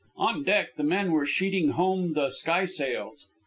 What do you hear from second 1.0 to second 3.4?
were sheeting home the skysails.